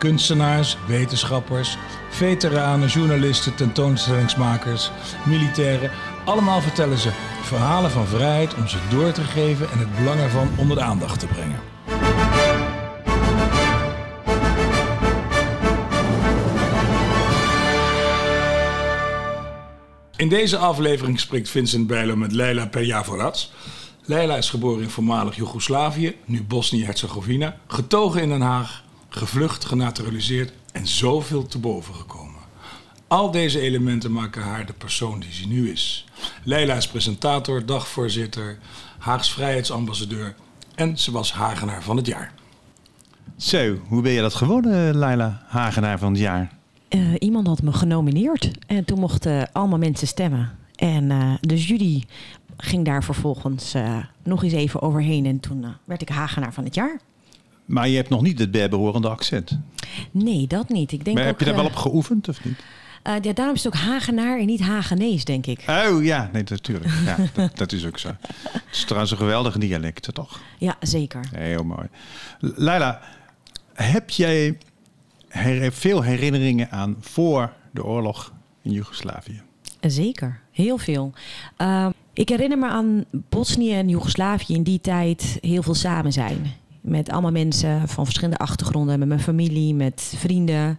Kunstenaars, 0.00 0.76
wetenschappers, 0.86 1.76
veteranen, 2.08 2.88
journalisten, 2.88 3.54
tentoonstellingsmakers, 3.54 4.90
militairen. 5.26 5.90
Allemaal 6.24 6.60
vertellen 6.60 6.98
ze 6.98 7.10
verhalen 7.42 7.90
van 7.90 8.06
vrijheid 8.06 8.54
om 8.54 8.68
ze 8.68 8.78
door 8.90 9.12
te 9.12 9.22
geven 9.22 9.70
en 9.70 9.78
het 9.78 9.96
belang 9.96 10.20
ervan 10.20 10.48
onder 10.56 10.76
de 10.76 10.82
aandacht 10.82 11.20
te 11.20 11.26
brengen. 11.26 11.60
In 20.16 20.28
deze 20.28 20.56
aflevering 20.56 21.20
spreekt 21.20 21.48
Vincent 21.48 21.86
Bijlo 21.86 22.16
met 22.16 22.32
Leila 22.32 22.66
Perjavorac. 22.66 23.36
Leila 24.04 24.36
is 24.36 24.50
geboren 24.50 24.82
in 24.82 24.90
voormalig 24.90 25.36
Joegoslavië, 25.36 26.16
nu 26.24 26.42
Bosnië-Herzegovina, 26.42 27.56
getogen 27.66 28.22
in 28.22 28.28
Den 28.28 28.40
Haag, 28.40 28.82
gevlucht, 29.10 29.64
genaturaliseerd 29.64 30.52
en 30.72 30.86
zoveel 30.86 31.46
te 31.46 31.58
boven 31.58 31.94
gekomen. 31.94 32.40
Al 33.06 33.30
deze 33.30 33.60
elementen 33.60 34.12
maken 34.12 34.42
haar 34.42 34.66
de 34.66 34.72
persoon 34.72 35.20
die 35.20 35.32
ze 35.32 35.46
nu 35.46 35.70
is. 35.70 36.06
Leila 36.44 36.74
is 36.74 36.88
presentator, 36.88 37.66
dagvoorzitter, 37.66 38.58
Haags 38.98 39.32
vrijheidsambassadeur 39.32 40.34
en 40.74 40.98
ze 40.98 41.10
was 41.10 41.32
Hagenaar 41.32 41.82
van 41.82 41.96
het 41.96 42.06
jaar. 42.06 42.32
Zo, 43.36 43.76
hoe 43.88 44.02
ben 44.02 44.12
je 44.12 44.20
dat 44.20 44.34
geworden, 44.34 44.98
Leila, 44.98 45.44
Hagenaar 45.48 45.98
van 45.98 46.12
het 46.12 46.20
jaar? 46.20 46.52
Uh, 46.88 47.14
iemand 47.18 47.46
had 47.46 47.62
me 47.62 47.72
genomineerd 47.72 48.50
en 48.66 48.84
toen 48.84 49.00
mochten 49.00 49.52
allemaal 49.52 49.78
mensen 49.78 50.06
stemmen. 50.06 50.58
En 50.74 51.10
uh, 51.10 51.34
dus 51.40 51.68
jury 51.68 52.04
ging 52.56 52.84
daar 52.84 53.04
vervolgens 53.04 53.74
uh, 53.74 53.96
nog 54.22 54.42
eens 54.44 54.52
even 54.52 54.82
overheen 54.82 55.26
en 55.26 55.40
toen 55.40 55.66
werd 55.84 56.02
ik 56.02 56.08
Hagenaar 56.08 56.52
van 56.52 56.64
het 56.64 56.74
jaar. 56.74 57.00
Maar 57.70 57.88
je 57.88 57.96
hebt 57.96 58.08
nog 58.08 58.22
niet 58.22 58.38
het 58.38 58.50
behorende 58.50 59.08
accent. 59.08 59.58
Nee, 60.10 60.46
dat 60.46 60.68
niet. 60.68 60.92
Ik 60.92 61.04
denk 61.04 61.16
maar 61.16 61.24
ook, 61.24 61.30
heb 61.30 61.40
je 61.40 61.44
daar 61.44 61.54
wel 61.54 61.64
op 61.64 61.76
geoefend 61.76 62.28
of 62.28 62.44
niet? 62.44 62.58
Uh, 63.06 63.14
ja, 63.20 63.32
daarom 63.32 63.54
is 63.54 63.64
het 63.64 63.74
ook 63.74 63.80
Hagenaar 63.80 64.38
en 64.38 64.46
niet 64.46 64.60
Hagenees, 64.60 65.24
denk 65.24 65.46
ik. 65.46 65.64
Oh 65.66 66.04
ja, 66.04 66.30
nee, 66.32 66.42
natuurlijk. 66.46 66.90
Ja, 67.04 67.16
dat, 67.34 67.56
dat, 67.56 67.72
is 67.72 67.86
ook 67.86 67.98
zo. 67.98 68.08
Het 68.52 68.62
is 68.72 68.84
trouwens 68.84 69.10
een 69.10 69.18
geweldige 69.18 69.58
dialect, 69.58 70.14
toch? 70.14 70.40
Ja, 70.58 70.76
zeker. 70.80 71.28
Heel 71.34 71.64
mooi. 71.64 71.88
Leila, 72.40 73.00
heb 73.72 74.10
jij 74.10 74.58
her 75.28 75.72
veel 75.72 76.02
herinneringen 76.02 76.70
aan 76.70 76.96
voor 77.00 77.52
de 77.70 77.84
oorlog 77.84 78.32
in 78.62 78.72
Joegoslavië? 78.72 79.42
Zeker, 79.80 80.40
heel 80.50 80.78
veel. 80.78 81.12
Uh, 81.58 81.88
ik 82.12 82.28
herinner 82.28 82.58
me 82.58 82.68
aan 82.68 83.04
Bosnië 83.10 83.74
en 83.74 83.88
Joegoslavië 83.88 84.54
in 84.54 84.62
die 84.62 84.80
tijd 84.80 85.38
heel 85.40 85.62
veel 85.62 85.74
samen 85.74 86.12
zijn. 86.12 86.59
Met 86.80 87.10
allemaal 87.10 87.30
mensen 87.30 87.88
van 87.88 88.04
verschillende 88.04 88.38
achtergronden, 88.38 88.98
met 88.98 89.08
mijn 89.08 89.20
familie, 89.20 89.74
met 89.74 90.12
vrienden. 90.16 90.78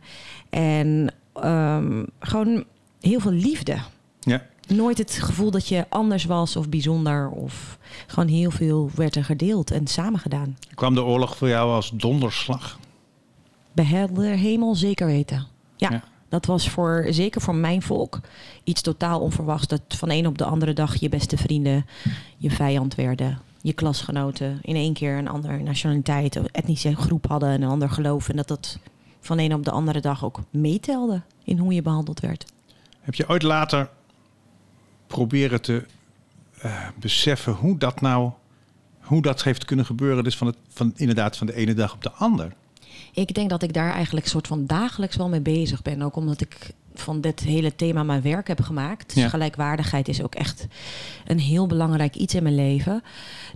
En 0.49 1.13
um, 1.43 2.05
gewoon 2.19 2.63
heel 2.99 3.19
veel 3.19 3.31
liefde. 3.31 3.77
Ja. 4.19 4.45
Nooit 4.67 4.97
het 4.97 5.11
gevoel 5.11 5.51
dat 5.51 5.67
je 5.67 5.85
anders 5.89 6.25
was 6.25 6.55
of 6.55 6.69
bijzonder. 6.69 7.29
Of 7.29 7.77
gewoon 8.07 8.29
heel 8.29 8.51
veel 8.51 8.89
werd 8.95 9.15
er 9.15 9.25
gedeeld 9.25 9.71
en 9.71 9.87
samen 9.87 10.19
gedaan. 10.19 10.57
Kwam 10.75 10.93
de 10.93 11.03
oorlog 11.03 11.37
voor 11.37 11.47
jou 11.47 11.71
als 11.71 11.91
donderslag? 11.93 12.79
Bij 13.73 13.85
helder 13.85 14.35
hemel 14.35 14.75
zeker 14.75 15.05
weten. 15.05 15.47
Ja, 15.75 15.89
ja, 15.91 16.03
dat 16.29 16.45
was 16.45 16.69
voor, 16.69 17.05
zeker 17.09 17.41
voor 17.41 17.55
mijn 17.55 17.81
volk 17.81 18.19
iets 18.63 18.81
totaal 18.81 19.19
onverwachts. 19.19 19.67
Dat 19.67 19.81
van 19.87 20.09
een 20.09 20.27
op 20.27 20.37
de 20.37 20.45
andere 20.45 20.73
dag 20.73 20.95
je 20.95 21.09
beste 21.09 21.37
vrienden 21.37 21.85
je 22.37 22.51
vijand 22.51 22.95
werden. 22.95 23.39
Je 23.61 23.73
klasgenoten 23.73 24.59
in 24.61 24.75
één 24.75 24.93
keer 24.93 25.17
een 25.17 25.27
andere 25.27 25.57
nationaliteit, 25.57 26.51
etnische 26.51 26.95
groep 26.95 27.27
hadden 27.27 27.49
en 27.49 27.61
een 27.61 27.69
ander 27.69 27.89
geloof. 27.89 28.29
En 28.29 28.35
dat 28.35 28.47
dat 28.47 28.79
van 29.19 29.37
de 29.37 29.43
een 29.43 29.53
op 29.53 29.65
de 29.65 29.71
andere 29.71 29.99
dag 29.99 30.25
ook 30.25 30.39
meetelde 30.49 31.21
in 31.43 31.57
hoe 31.57 31.73
je 31.73 31.81
behandeld 31.81 32.19
werd. 32.19 32.45
Heb 32.99 33.13
je 33.13 33.29
ooit 33.29 33.43
later 33.43 33.89
proberen 35.07 35.61
te 35.61 35.85
uh, 36.65 36.87
beseffen 36.99 37.53
hoe 37.53 37.77
dat 37.77 38.01
nou, 38.01 38.31
hoe 38.99 39.21
dat 39.21 39.43
heeft 39.43 39.65
kunnen 39.65 39.85
gebeuren, 39.85 40.23
dus 40.23 40.37
van 40.37 40.47
het, 40.47 40.57
van, 40.69 40.91
inderdaad 40.95 41.37
van 41.37 41.47
de 41.47 41.55
ene 41.55 41.73
dag 41.73 41.93
op 41.93 42.03
de 42.03 42.11
ander? 42.11 42.53
Ik 43.13 43.33
denk 43.33 43.49
dat 43.49 43.63
ik 43.63 43.73
daar 43.73 43.93
eigenlijk 43.93 44.27
soort 44.27 44.47
van 44.47 44.65
dagelijks 44.65 45.15
wel 45.15 45.29
mee 45.29 45.41
bezig 45.41 45.81
ben. 45.81 46.01
Ook 46.01 46.15
omdat 46.15 46.41
ik 46.41 46.73
van 47.01 47.21
dit 47.21 47.39
hele 47.39 47.75
thema 47.75 48.03
mijn 48.03 48.21
werk 48.21 48.47
heb 48.47 48.61
gemaakt. 48.61 49.15
Dus 49.15 49.23
gelijkwaardigheid 49.23 50.07
is 50.07 50.21
ook 50.21 50.35
echt 50.35 50.67
een 51.25 51.39
heel 51.39 51.67
belangrijk 51.67 52.15
iets 52.15 52.35
in 52.35 52.43
mijn 52.43 52.55
leven. 52.55 53.03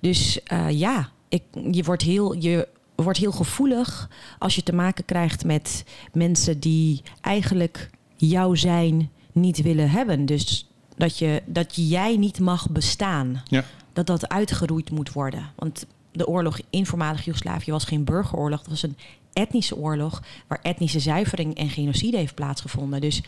Dus 0.02 0.40
uh, 0.54 0.70
ja, 0.70 1.10
ik, 1.30 1.44
je 1.72 1.84
wordt 1.84 2.02
heel, 2.02 2.34
je 2.34 2.68
wordt 2.96 3.20
heel 3.20 3.32
gevoelig 3.32 4.10
als 4.40 4.56
je 4.56 4.64
te 4.64 4.74
maken 4.74 5.06
krijgt 5.06 5.46
met 5.46 5.84
mensen 6.14 6.60
die 6.60 7.02
eigenlijk 7.22 7.90
jouw 8.16 8.56
zijn 8.56 9.10
niet 9.32 9.62
willen 9.62 9.90
hebben. 9.90 10.26
Dus 10.26 10.70
dat, 10.98 11.18
je, 11.18 11.42
dat 11.46 11.74
jij 11.76 12.18
niet 12.18 12.40
mag 12.40 12.70
bestaan. 12.70 13.42
Ja. 13.46 13.64
Dat 13.94 14.08
dat 14.08 14.30
uitgeroeid 14.30 14.92
moet 14.92 15.12
worden. 15.12 15.52
Want 15.56 15.86
de 16.16 16.28
oorlog 16.28 16.60
in 16.70 16.86
voormalig 16.86 17.26
Joegoslavië 17.26 17.72
was 17.72 17.86
geen 17.86 18.04
burgeroorlog. 18.04 18.60
Het 18.60 18.70
was 18.70 18.84
een 18.84 18.98
etnische 19.34 19.76
oorlog 19.76 20.22
waar 20.48 20.60
etnische 20.62 21.00
zuivering 21.00 21.56
en 21.56 21.70
genocide 21.70 22.18
heeft 22.18 22.36
plaatsgevonden. 22.36 23.02
Dus 23.02 23.22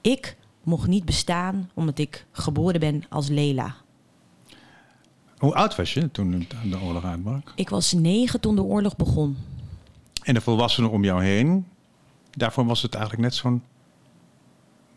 ik 0.00 0.36
mocht 0.62 0.86
niet 0.86 1.04
bestaan 1.04 1.70
omdat 1.74 1.98
ik 1.98 2.26
geboren 2.32 2.80
ben 2.80 3.04
als 3.08 3.28
Lela. 3.28 3.74
Hoe 5.38 5.54
oud 5.54 5.76
was 5.76 5.94
je 5.94 6.10
toen 6.10 6.46
de 6.64 6.80
oorlog 6.80 7.04
uitbrak? 7.04 7.52
Ik 7.56 7.68
was 7.68 7.92
negen 7.92 8.40
toen 8.40 8.54
de 8.54 8.62
oorlog 8.62 8.96
begon. 8.96 9.36
En 10.22 10.34
de 10.34 10.40
volwassenen 10.40 10.90
om 10.90 11.04
jou 11.04 11.24
heen, 11.24 11.66
daarvoor 12.30 12.64
was 12.64 12.82
het 12.82 12.94
eigenlijk 12.94 13.24
net 13.24 13.34
zo'n 13.34 13.62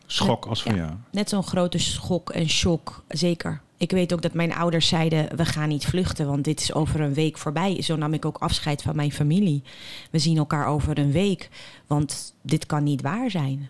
schok 0.05 0.45
als 0.45 0.61
voor 0.61 0.71
ja, 0.71 0.77
jou? 0.77 0.91
Net 1.11 1.29
zo'n 1.29 1.43
grote 1.43 1.77
schok 1.77 2.29
en 2.29 2.49
shock, 2.49 3.03
zeker. 3.07 3.61
Ik 3.77 3.91
weet 3.91 4.13
ook 4.13 4.21
dat 4.21 4.33
mijn 4.33 4.53
ouders 4.53 4.87
zeiden: 4.87 5.35
we 5.35 5.45
gaan 5.45 5.69
niet 5.69 5.85
vluchten, 5.85 6.27
want 6.27 6.43
dit 6.43 6.61
is 6.61 6.73
over 6.73 7.01
een 7.01 7.13
week 7.13 7.37
voorbij. 7.37 7.81
Zo 7.81 7.95
nam 7.95 8.13
ik 8.13 8.25
ook 8.25 8.37
afscheid 8.37 8.81
van 8.81 8.95
mijn 8.95 9.11
familie. 9.11 9.63
We 10.11 10.19
zien 10.19 10.37
elkaar 10.37 10.67
over 10.67 10.97
een 10.97 11.11
week, 11.11 11.49
want 11.87 12.35
dit 12.41 12.65
kan 12.65 12.83
niet 12.83 13.01
waar 13.01 13.31
zijn. 13.31 13.69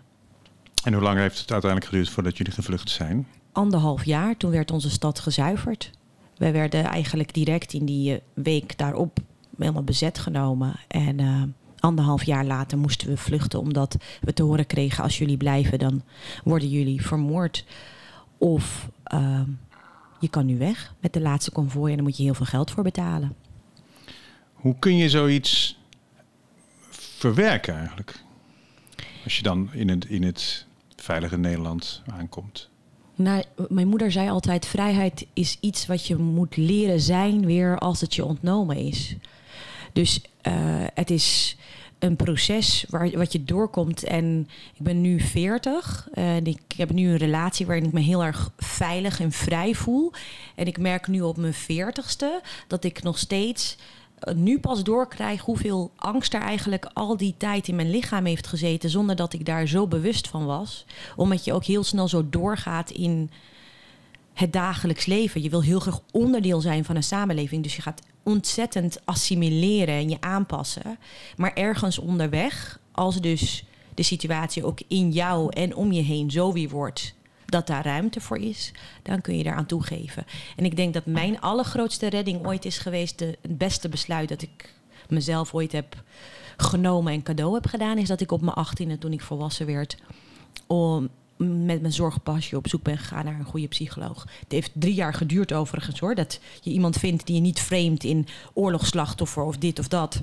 En 0.84 0.92
hoe 0.92 1.02
lang 1.02 1.18
heeft 1.18 1.38
het 1.38 1.52
uiteindelijk 1.52 1.90
geduurd 1.90 2.10
voordat 2.10 2.36
jullie 2.36 2.52
gevlucht 2.52 2.90
zijn? 2.90 3.26
Anderhalf 3.52 4.04
jaar, 4.04 4.36
toen 4.36 4.50
werd 4.50 4.70
onze 4.70 4.90
stad 4.90 5.18
gezuiverd. 5.20 5.90
Wij 6.36 6.52
werden 6.52 6.84
eigenlijk 6.84 7.34
direct 7.34 7.72
in 7.72 7.84
die 7.84 8.14
eh, 8.14 8.20
week 8.34 8.78
daarop 8.78 9.18
helemaal 9.58 9.82
bezet 9.82 10.18
genomen. 10.18 10.80
En 10.88 11.18
uh, 11.18 11.42
anderhalf 11.78 12.22
jaar 12.22 12.44
later 12.44 12.78
moesten 12.78 13.08
we 13.08 13.16
vluchten 13.16 13.58
omdat 13.58 13.96
we 14.20 14.32
te 14.32 14.42
horen 14.42 14.66
kregen... 14.66 15.04
als 15.04 15.18
jullie 15.18 15.36
blijven, 15.36 15.78
dan 15.78 16.02
worden 16.44 16.68
jullie 16.68 17.06
vermoord. 17.06 17.64
Of 18.38 18.88
uh, 19.14 19.40
je 20.18 20.28
kan 20.28 20.46
nu 20.46 20.58
weg 20.58 20.94
met 21.00 21.12
de 21.12 21.20
laatste 21.20 21.50
konvooi 21.50 21.90
en 21.90 21.96
dan 21.96 22.06
moet 22.06 22.16
je 22.16 22.22
heel 22.22 22.34
veel 22.34 22.46
geld 22.46 22.70
voor 22.70 22.82
betalen. 22.82 23.36
Hoe 24.52 24.76
kun 24.78 24.96
je 24.96 25.08
zoiets 25.08 25.78
verwerken 26.90 27.74
eigenlijk? 27.74 28.22
Als 29.24 29.36
je 29.36 29.42
dan 29.42 29.68
in 29.72 29.88
het, 29.88 30.04
in 30.04 30.22
het 30.22 30.66
veilige 30.96 31.38
Nederland 31.38 32.02
aankomt. 32.06 32.68
Nou, 33.14 33.42
mijn 33.68 33.88
moeder 33.88 34.12
zei 34.12 34.28
altijd: 34.28 34.66
vrijheid 34.66 35.26
is 35.32 35.56
iets 35.60 35.86
wat 35.86 36.06
je 36.06 36.16
moet 36.16 36.56
leren 36.56 37.00
zijn 37.00 37.46
weer 37.46 37.78
als 37.78 38.00
het 38.00 38.14
je 38.14 38.24
ontnomen 38.24 38.76
is. 38.76 39.16
Dus 39.92 40.20
uh, 40.42 40.52
het 40.94 41.10
is 41.10 41.56
een 41.98 42.16
proces 42.16 42.84
waar, 42.88 43.10
wat 43.10 43.32
je 43.32 43.44
doorkomt. 43.44 44.04
En 44.04 44.48
ik 44.74 44.82
ben 44.82 45.00
nu 45.00 45.20
40 45.20 46.08
en 46.12 46.46
ik 46.46 46.60
heb 46.76 46.92
nu 46.92 47.08
een 47.08 47.16
relatie 47.16 47.66
waarin 47.66 47.84
ik 47.84 47.92
me 47.92 48.00
heel 48.00 48.24
erg 48.24 48.50
veilig 48.56 49.20
en 49.20 49.32
vrij 49.32 49.74
voel. 49.74 50.12
En 50.54 50.66
ik 50.66 50.78
merk 50.78 51.06
nu 51.06 51.20
op 51.20 51.36
mijn 51.36 51.54
40ste 51.54 52.46
dat 52.66 52.84
ik 52.84 53.02
nog 53.02 53.18
steeds 53.18 53.76
nu 54.34 54.60
pas 54.60 54.82
doorkrijg 54.82 55.40
hoeveel 55.40 55.90
angst 55.96 56.34
er 56.34 56.40
eigenlijk 56.40 56.90
al 56.92 57.16
die 57.16 57.34
tijd 57.36 57.68
in 57.68 57.76
mijn 57.76 57.90
lichaam 57.90 58.24
heeft 58.24 58.46
gezeten, 58.46 58.90
zonder 58.90 59.16
dat 59.16 59.32
ik 59.32 59.44
daar 59.44 59.66
zo 59.66 59.86
bewust 59.86 60.28
van 60.28 60.46
was. 60.46 60.84
Omdat 61.16 61.44
je 61.44 61.52
ook 61.52 61.64
heel 61.64 61.84
snel 61.84 62.08
zo 62.08 62.28
doorgaat 62.30 62.90
in 62.90 63.30
het 64.38 64.52
dagelijks 64.52 65.06
leven. 65.06 65.42
Je 65.42 65.50
wil 65.50 65.62
heel 65.62 65.80
graag 65.80 66.00
onderdeel 66.12 66.60
zijn 66.60 66.84
van 66.84 66.96
een 66.96 67.02
samenleving, 67.02 67.62
dus 67.62 67.76
je 67.76 67.82
gaat 67.82 68.02
ontzettend 68.22 69.00
assimileren 69.04 69.94
en 69.94 70.08
je 70.08 70.20
aanpassen. 70.20 70.98
Maar 71.36 71.52
ergens 71.54 71.98
onderweg, 71.98 72.80
als 72.92 73.20
dus 73.20 73.64
de 73.94 74.02
situatie 74.02 74.64
ook 74.64 74.80
in 74.88 75.10
jou 75.10 75.52
en 75.52 75.74
om 75.74 75.92
je 75.92 76.02
heen 76.02 76.30
zo 76.30 76.52
weer 76.52 76.68
wordt 76.68 77.14
dat 77.46 77.66
daar 77.66 77.84
ruimte 77.84 78.20
voor 78.20 78.38
is, 78.38 78.72
dan 79.02 79.20
kun 79.20 79.36
je 79.36 79.44
daaraan 79.44 79.66
toegeven. 79.66 80.24
En 80.56 80.64
ik 80.64 80.76
denk 80.76 80.94
dat 80.94 81.06
mijn 81.06 81.40
allergrootste 81.40 82.08
redding 82.08 82.46
ooit 82.46 82.64
is 82.64 82.78
geweest, 82.78 83.18
de, 83.18 83.38
het 83.42 83.58
beste 83.58 83.88
besluit 83.88 84.28
dat 84.28 84.42
ik 84.42 84.74
mezelf 85.08 85.54
ooit 85.54 85.72
heb 85.72 86.02
genomen 86.56 87.12
en 87.12 87.22
cadeau 87.22 87.54
heb 87.54 87.66
gedaan, 87.66 87.98
is 87.98 88.08
dat 88.08 88.20
ik 88.20 88.32
op 88.32 88.40
mijn 88.40 88.56
achttiende, 88.56 88.98
toen 88.98 89.12
ik 89.12 89.20
volwassen 89.20 89.66
werd, 89.66 89.96
om 90.66 91.08
met 91.38 91.80
mijn 91.80 91.92
zorgpasje 91.92 92.56
op 92.56 92.68
zoek 92.68 92.82
ben 92.82 92.98
gegaan 92.98 93.24
naar 93.24 93.38
een 93.38 93.44
goede 93.44 93.68
psycholoog. 93.68 94.26
Het 94.40 94.52
heeft 94.52 94.70
drie 94.74 94.94
jaar 94.94 95.14
geduurd 95.14 95.52
overigens 95.52 96.00
hoor. 96.00 96.14
Dat 96.14 96.40
je 96.60 96.70
iemand 96.70 96.96
vindt 96.96 97.26
die 97.26 97.34
je 97.34 97.40
niet 97.40 97.60
vreemd 97.60 98.04
in 98.04 98.26
oorlogsslachtoffer 98.52 99.42
of 99.42 99.56
dit 99.56 99.78
of 99.78 99.88
dat. 99.88 100.22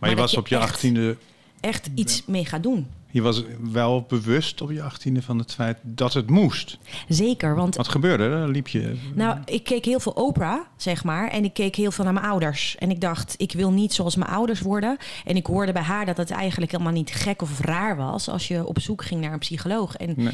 Maar, 0.00 0.10
je 0.10 0.16
was 0.16 0.30
je 0.30 0.36
op 0.36 0.48
je 0.48 0.58
achttiende, 0.58 1.16
Echt 1.60 1.88
iets 1.94 2.22
mee 2.26 2.44
gaat 2.44 2.62
doen. 2.62 2.86
je 3.10 3.22
was 3.22 3.42
wel 3.60 4.04
bewust 4.08 4.60
op 4.60 4.70
je 4.70 4.82
achttiende 4.82 5.22
van 5.22 5.38
het 5.38 5.52
feit 5.54 5.78
dat 5.82 6.12
het 6.14 6.30
moest. 6.30 6.78
Zeker, 7.08 7.54
want 7.54 7.76
Wat 7.76 7.88
gebeurde 7.88 8.24
er? 8.24 8.30
Dan 8.30 8.50
liep 8.50 8.68
je... 8.68 8.96
Nou, 9.14 9.38
ik 9.44 9.64
keek 9.64 9.84
heel 9.84 10.00
veel 10.00 10.12
Oprah, 10.12 10.60
zeg 10.76 11.04
maar. 11.04 11.28
En 11.30 11.44
ik 11.44 11.52
keek 11.54 11.76
heel 11.76 11.90
veel 11.90 12.04
naar 12.04 12.12
mijn 12.12 12.26
ouders. 12.26 12.76
En 12.78 12.90
ik 12.90 13.00
dacht, 13.00 13.34
ik 13.36 13.52
wil 13.52 13.70
niet 13.72 13.92
zoals 13.94 14.16
mijn 14.16 14.30
ouders 14.30 14.60
worden. 14.60 14.96
En 15.24 15.36
ik 15.36 15.46
hoorde 15.46 15.72
bij 15.72 15.82
haar 15.82 16.06
dat 16.06 16.16
het 16.16 16.30
eigenlijk 16.30 16.70
helemaal 16.72 16.92
niet 16.92 17.10
gek 17.10 17.42
of 17.42 17.60
raar 17.60 17.96
was... 17.96 18.28
als 18.28 18.48
je 18.48 18.66
op 18.66 18.80
zoek 18.80 19.04
ging 19.04 19.20
naar 19.20 19.32
een 19.32 19.38
psycholoog. 19.38 19.96
En 19.96 20.12
Nee. 20.16 20.32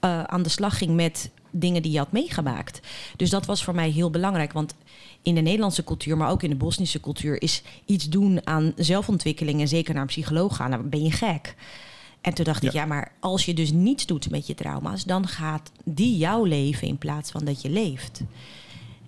eh, 0.00 0.22
aan 0.22 0.42
de 0.42 0.48
slag 0.48 0.78
ging 0.78 0.94
met 0.94 1.30
dingen 1.50 1.82
die 1.82 1.92
je 1.92 1.98
had 1.98 2.12
meegemaakt. 2.12 2.80
Dus 3.16 3.30
dat 3.30 3.46
was 3.46 3.64
voor 3.64 3.74
mij 3.74 3.90
heel 3.90 4.10
belangrijk. 4.10 4.52
Want 4.52 4.74
in 5.22 5.34
de 5.34 5.40
Nederlandse 5.40 5.84
cultuur, 5.84 6.16
maar 6.16 6.30
ook 6.30 6.42
in 6.42 6.50
de 6.50 6.56
Bosnische 6.56 7.00
cultuur... 7.00 7.42
is 7.42 7.62
iets 7.84 8.08
doen 8.08 8.46
aan 8.46 8.72
zelfontwikkeling 8.76 9.60
en 9.60 9.68
zeker 9.68 9.92
naar 9.92 10.02
een 10.02 10.08
psycholoog 10.08 10.56
gaan... 10.56 10.70
dan 10.70 10.88
ben 10.88 11.02
je 11.02 11.12
gek. 11.12 11.54
En 12.20 12.34
toen 12.34 12.44
dacht 12.44 12.62
ik, 12.62 12.72
Ja. 12.72 12.80
ja, 12.80 12.86
maar 12.86 13.12
als 13.20 13.44
je 13.44 13.54
dus 13.54 13.72
niets 13.72 14.06
doet 14.06 14.30
met 14.30 14.46
je 14.46 14.54
trauma's... 14.54 15.04
dan 15.04 15.28
gaat 15.28 15.70
die 15.84 16.16
jouw 16.16 16.44
leven 16.44 16.88
in 16.88 16.98
plaats 16.98 17.30
van 17.30 17.44
dat 17.44 17.62
je 17.62 17.70
leeft. 17.70 18.20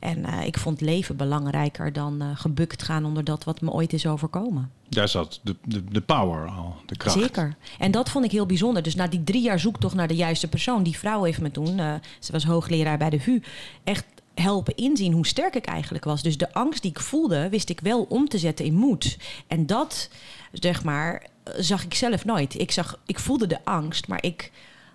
En 0.02 0.24
eh, 0.24 0.46
ik 0.46 0.58
vond 0.58 0.80
leven 0.80 1.16
belangrijker 1.16 1.92
dan 1.92 2.20
eh, 2.20 2.28
gebukt 2.34 2.82
gaan 2.82 3.04
onder 3.04 3.24
dat 3.24 3.44
wat 3.44 3.60
me 3.60 3.70
ooit 3.70 3.92
is 3.92 4.06
overkomen. 4.06 4.70
Daar 4.88 5.08
zat 5.08 5.40
de, 5.42 5.56
de, 5.64 5.84
de 5.84 6.00
power 6.00 6.48
al, 6.48 6.76
de 6.86 6.96
kracht. 6.96 7.18
Zeker. 7.18 7.56
En 7.78 7.90
dat 7.90 8.10
vond 8.10 8.24
ik 8.24 8.30
heel 8.30 8.46
bijzonder. 8.46 8.82
Dus 8.82 8.94
na 8.94 9.06
die 9.06 9.24
drie 9.24 9.42
jaar 9.42 9.58
zoektocht 9.58 9.94
naar 9.94 10.08
de 10.08 10.14
juiste 10.14 10.48
persoon, 10.48 10.82
die 10.82 10.98
vrouw 10.98 11.22
heeft 11.22 11.40
me 11.40 11.50
toen, 11.50 11.78
eh, 11.78 11.94
ze 12.18 12.32
was 12.32 12.44
hoogleraar 12.44 12.98
bij 12.98 13.10
de 13.10 13.20
VU, 13.20 13.42
echt 13.84 14.04
helpen 14.34 14.76
inzien 14.76 15.12
hoe 15.12 15.26
sterk 15.26 15.54
ik 15.54 15.66
eigenlijk 15.66 16.04
was. 16.04 16.22
Dus 16.22 16.38
de 16.38 16.52
angst 16.52 16.82
die 16.82 16.90
ik 16.90 17.00
voelde, 17.00 17.48
wist 17.48 17.68
ik 17.68 17.80
wel 17.80 18.06
om 18.08 18.28
te 18.28 18.38
zetten 18.38 18.64
in 18.64 18.74
moed. 18.74 19.18
En 19.46 19.66
dat, 19.66 20.08
zeg 20.52 20.84
maar, 20.84 21.26
zag 21.56 21.84
ik 21.84 21.94
zelf 21.94 22.24
nooit. 22.24 22.58
Ik, 22.58 22.70
zag, 22.70 22.98
ik 23.06 23.18
voelde 23.18 23.46
de 23.46 23.64
angst, 23.64 24.08
maar 24.08 24.22
ik 24.24 24.50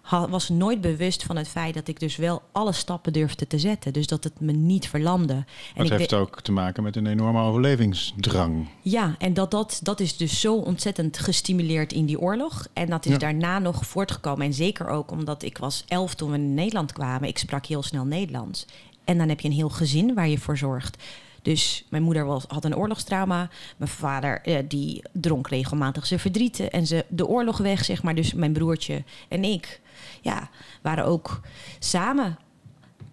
was 0.09 0.49
nooit 0.49 0.81
bewust 0.81 1.23
van 1.23 1.35
het 1.35 1.47
feit 1.47 1.73
dat 1.73 1.87
ik 1.87 1.99
dus 1.99 2.15
wel 2.15 2.41
alle 2.51 2.71
stappen 2.71 3.13
durfde 3.13 3.47
te 3.47 3.59
zetten. 3.59 3.93
Dus 3.93 4.07
dat 4.07 4.23
het 4.23 4.39
me 4.39 4.51
niet 4.51 4.87
verlamde. 4.89 5.33
En 5.33 5.87
Dat 5.87 5.89
heeft 5.89 6.13
ook 6.13 6.41
te 6.41 6.51
maken 6.51 6.83
met 6.83 6.95
een 6.95 7.07
enorme 7.07 7.41
overlevingsdrang. 7.41 8.67
ja, 8.81 9.15
en 9.19 9.33
dat, 9.33 9.51
dat, 9.51 9.79
dat 9.83 9.99
is 9.99 10.17
dus 10.17 10.39
zo 10.39 10.55
ontzettend 10.55 11.17
gestimuleerd 11.19 11.93
in 11.93 12.05
die 12.05 12.19
oorlog. 12.19 12.67
En 12.73 12.89
dat 12.89 13.05
is 13.05 13.11
Ja. 13.11 13.17
daarna 13.17 13.59
nog 13.59 13.85
voortgekomen. 13.85 14.45
En 14.45 14.53
zeker 14.53 14.87
ook 14.87 15.11
omdat 15.11 15.43
ik 15.43 15.57
was 15.57 15.83
elf 15.87 16.15
toen 16.15 16.29
we 16.29 16.35
in 16.37 16.53
Nederland 16.53 16.91
kwamen. 16.93 17.27
Ik 17.27 17.37
sprak 17.37 17.65
heel 17.65 17.83
snel 17.83 18.05
Nederlands. 18.05 18.65
En 19.03 19.17
dan 19.17 19.29
heb 19.29 19.39
je 19.39 19.47
een 19.47 19.53
heel 19.53 19.69
gezin 19.69 20.13
waar 20.13 20.27
je 20.27 20.37
voor 20.37 20.57
zorgt. 20.57 21.03
Dus 21.41 21.85
mijn 21.89 22.03
moeder 22.03 22.25
was, 22.25 22.45
had 22.47 22.65
een 22.65 22.75
oorlogstrauma. 22.75 23.49
Mijn 23.77 23.91
vader 23.91 24.41
eh, 24.41 24.57
die 24.67 25.01
dronk 25.13 25.47
regelmatig 25.47 26.05
zijn 26.05 26.19
verdrieten. 26.19 26.71
En 26.71 26.87
ze 26.87 27.05
de 27.07 27.27
oorlog 27.27 27.57
weg, 27.57 27.85
zeg 27.85 28.03
maar. 28.03 28.15
Dus 28.15 28.33
mijn 28.33 28.53
broertje 28.53 29.03
en 29.27 29.43
ik 29.43 29.81
ja, 30.21 30.49
waren 30.81 31.05
ook 31.05 31.39
samen 31.79 32.37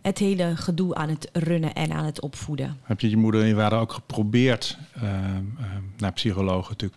het 0.05 0.19
hele 0.19 0.57
gedoe 0.57 0.95
aan 0.95 1.09
het 1.09 1.29
runnen 1.33 1.75
en 1.75 1.93
aan 1.93 2.05
het 2.05 2.21
opvoeden. 2.21 2.79
Heb 2.83 3.01
je 3.01 3.11
je 3.11 3.17
moeder 3.17 3.41
en 3.41 3.47
je 3.47 3.55
vader 3.55 3.79
ook 3.79 3.93
geprobeerd 3.93 4.79
eh, 4.95 5.03
eh, 5.03 5.43
naar 5.97 6.13
psychologen 6.13 6.77
te 6.77 6.91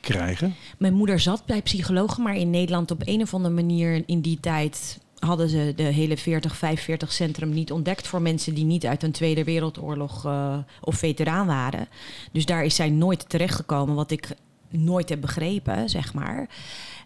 krijgen? 0.00 0.54
Mijn 0.78 0.94
moeder 0.94 1.20
zat 1.20 1.46
bij 1.46 1.62
psychologen, 1.62 2.22
maar 2.22 2.36
in 2.36 2.50
Nederland 2.50 2.90
op 2.90 3.02
een 3.04 3.22
of 3.22 3.34
andere 3.34 3.54
manier 3.54 4.02
in 4.06 4.20
die 4.20 4.40
tijd 4.40 4.98
hadden 5.18 5.48
ze 5.48 5.72
de 5.76 5.82
hele 5.82 6.18
40-45 6.18 7.08
centrum 7.08 7.50
niet 7.50 7.72
ontdekt 7.72 8.06
voor 8.06 8.22
mensen 8.22 8.54
die 8.54 8.64
niet 8.64 8.86
uit 8.86 9.02
een 9.02 9.12
Tweede 9.12 9.44
Wereldoorlog 9.44 10.24
eh, 10.24 10.56
of 10.80 10.96
veteraan 10.96 11.46
waren. 11.46 11.88
Dus 12.32 12.46
daar 12.46 12.64
is 12.64 12.74
zij 12.74 12.90
nooit 12.90 13.28
terechtgekomen, 13.28 13.94
wat 13.94 14.10
ik 14.10 14.28
nooit 14.76 15.08
heb 15.08 15.20
begrepen, 15.20 15.88
zeg 15.90 16.14
maar. 16.14 16.48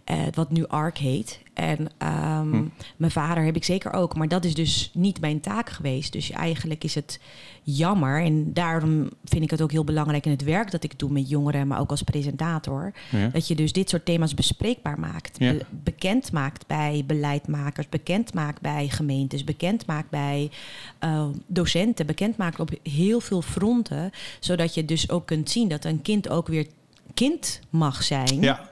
Eh, 0.05 0.19
wat 0.35 0.50
nu 0.50 0.67
ARC 0.67 0.99
heet. 0.99 1.41
En 1.55 1.88
ehm, 1.99 2.50
Hm. 2.50 2.65
mijn 2.97 3.11
vader 3.12 3.44
heb 3.44 3.56
ik 3.56 3.65
zeker 3.65 3.93
ook, 3.93 4.17
maar 4.17 4.29
dat 4.29 4.44
is 4.44 4.55
dus 4.55 4.91
niet 4.94 5.20
mijn 5.20 5.41
taak 5.41 5.70
geweest. 5.70 6.12
Dus 6.12 6.31
eigenlijk 6.31 6.85
is 6.85 6.94
het 6.94 7.20
jammer. 7.62 8.23
En 8.25 8.53
daarom 8.53 9.11
vind 9.25 9.43
ik 9.43 9.50
het 9.50 9.62
ook 9.62 9.70
heel 9.70 9.85
belangrijk 9.85 10.25
in 10.25 10.31
het 10.31 10.43
werk 10.44 10.70
dat 10.70 10.85
ik 10.85 10.99
doe 10.99 11.11
met 11.11 11.29
jongeren, 11.29 11.67
maar 11.67 11.81
ook 11.81 11.91
als 11.91 12.03
presentator. 12.03 12.93
Ja. 13.11 13.29
Dat 13.29 13.49
je 13.49 13.55
dus 13.55 13.73
dit 13.73 13.88
soort 13.88 14.05
thema's 14.05 14.35
bespreekbaar 14.35 15.00
maakt. 15.00 15.38
Ja. 15.38 15.53
Be- 15.53 15.64
bekend 15.71 16.32
maakt 16.32 16.67
bij 16.67 17.05
beleidmakers, 17.06 17.88
bekend 17.88 18.35
maakt 18.35 18.61
bij 18.61 18.88
gemeentes, 18.88 19.44
bekend 19.44 19.87
maakt 19.87 20.11
bij 20.11 20.50
eh, 20.99 21.26
docenten, 21.47 22.06
bekend 22.06 22.37
maakt 22.37 22.61
op 22.61 22.71
heel 22.82 23.21
veel 23.21 23.43
fronten. 23.43 24.11
Zodat 24.41 24.75
je 24.75 24.85
dus 24.85 25.11
ook 25.11 25.26
kunt 25.26 25.50
zien 25.50 25.69
dat 25.69 25.85
een 25.85 26.03
kind 26.03 26.29
ook 26.29 26.47
weer 26.49 26.67
kind 27.15 27.61
mag 27.71 28.03
zijn. 28.03 28.41
ja, 28.41 28.71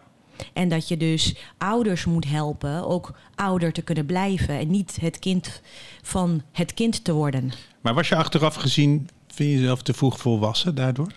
En 0.52 0.68
dat 0.68 0.88
je 0.88 0.96
dus 0.96 1.36
ouders 1.58 2.04
moet 2.04 2.28
helpen 2.28 2.86
ook 2.86 3.14
ouder 3.34 3.72
te 3.72 3.82
kunnen 3.82 4.06
blijven. 4.06 4.58
En 4.58 4.70
niet 4.70 4.96
het 5.00 5.18
kind 5.18 5.60
van 6.02 6.42
het 6.52 6.74
kind 6.74 7.04
te 7.04 7.12
worden. 7.12 7.52
maar 7.80 7.94
was 7.94 8.08
je 8.08 8.16
achteraf 8.16 8.54
gezien, 8.54 9.08
vind 9.26 9.50
je 9.50 9.56
jezelf 9.58 9.82
te 9.82 9.94
vroeg 9.94 10.18
volwassen 10.18 10.74
daardoor? 10.74 11.12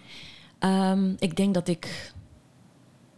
Ehm, 0.60 1.14
ik 1.20 1.36
denk 1.36 1.54
dat 1.54 1.68
ik 1.68 2.14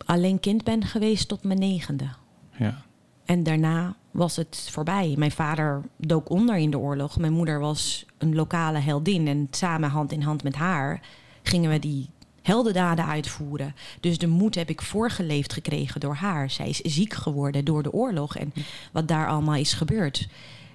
alleen 0.05 0.39
kind 0.39 0.63
ben 0.63 0.85
geweest 0.85 1.27
tot 1.27 1.43
mijn 1.43 1.59
negende. 1.59 2.09
Ja. 2.57 2.81
En 3.25 3.43
daarna 3.43 3.95
was 4.11 4.35
het 4.35 4.67
voorbij. 4.71 5.13
Mijn 5.17 5.31
vader 5.31 5.81
dook 5.97 6.29
onder 6.29 6.57
in 6.57 6.71
de 6.71 6.77
oorlog. 6.77 7.17
Mijn 7.17 7.33
moeder 7.33 7.59
was 7.59 8.05
een 8.17 8.35
lokale 8.35 8.79
heldin. 8.79 9.27
En 9.27 9.47
samen 9.51 9.89
hand 9.89 10.11
in 10.11 10.21
hand 10.21 10.43
met 10.43 10.55
haar 10.55 11.01
gingen 11.43 11.69
we 11.69 11.79
die 11.79 12.09
heldendaden 12.41 13.05
uitvoeren. 13.05 13.75
Dus 13.99 14.17
de 14.17 14.27
moed 14.27 14.55
heb 14.55 14.69
ik 14.69 14.81
voorgeleefd 14.81 15.53
gekregen 15.53 15.99
door 15.99 16.15
haar. 16.15 16.49
Zij 16.49 16.69
is 16.69 16.79
ziek 16.79 17.13
geworden 17.13 17.65
door 17.65 17.83
de 17.83 17.93
oorlog 17.93 18.37
en 18.37 18.53
wat 18.91 19.07
daar 19.07 19.27
allemaal 19.27 19.55
is 19.55 19.73
gebeurd. 19.73 20.27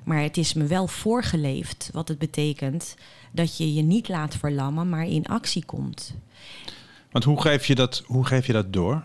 Maar 0.04 0.22
het 0.22 0.36
is 0.36 0.54
me 0.54 0.66
wel 0.66 0.86
voorgeleefd, 0.86 1.90
wat 1.92 2.08
het 2.08 2.18
betekent 2.18 2.96
dat 3.32 3.56
je 3.56 3.74
je 3.74 3.82
niet 3.82 4.08
laat 4.08 4.36
verlammen, 4.36 4.88
maar 4.88 5.06
in 5.06 5.26
actie 5.26 5.64
komt. 5.64 6.14
Want 7.10 7.24
hoe 7.24 7.40
geef 7.40 7.66
je 7.66 7.74
dat, 7.74 8.02
hoe 8.06 8.24
geef 8.26 8.46
je 8.46 8.52
dat 8.52 8.72
door? 8.72 9.02